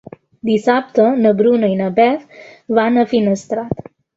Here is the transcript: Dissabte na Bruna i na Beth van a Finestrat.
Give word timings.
Dissabte 0.49 1.05
na 1.25 1.33
Bruna 1.43 1.69
i 1.73 1.77
na 1.83 1.91
Beth 1.99 2.43
van 2.79 3.01
a 3.03 3.07
Finestrat. 3.17 3.97